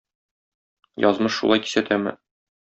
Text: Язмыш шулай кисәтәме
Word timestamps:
Язмыш 1.09 1.37
шулай 1.43 1.63
кисәтәме 1.69 2.19